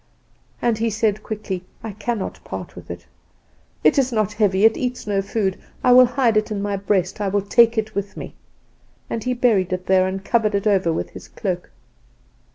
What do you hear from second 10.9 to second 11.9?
with his cloak.